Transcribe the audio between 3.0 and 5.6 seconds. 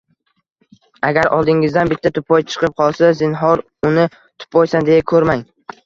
zinhor uni tupoysan deya ko‘rmang.